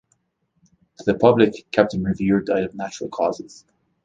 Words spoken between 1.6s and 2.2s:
Captain